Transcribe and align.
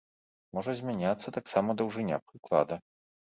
Можа 0.57 0.73
змяняцца 0.79 1.33
таксама 1.37 1.77
даўжыня 1.81 2.17
прыклада. 2.31 2.81